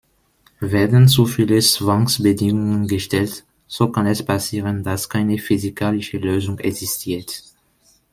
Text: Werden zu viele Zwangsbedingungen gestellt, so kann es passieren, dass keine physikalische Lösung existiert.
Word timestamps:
Werden 0.61 1.07
zu 1.07 1.27
viele 1.27 1.59
Zwangsbedingungen 1.59 2.87
gestellt, 2.87 3.45
so 3.67 3.89
kann 3.91 4.07
es 4.07 4.25
passieren, 4.25 4.81
dass 4.83 5.09
keine 5.09 5.37
physikalische 5.37 6.17
Lösung 6.17 6.57
existiert. 6.57 7.43